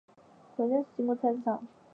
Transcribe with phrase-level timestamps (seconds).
[0.57, 1.63] 回家时经过菜市场